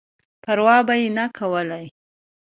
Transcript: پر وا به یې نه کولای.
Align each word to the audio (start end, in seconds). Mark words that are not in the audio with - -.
پر 0.43 0.57
وا 0.65 0.77
به 0.87 0.93
یې 0.99 1.07
نه 1.17 1.25
کولای. 1.37 1.85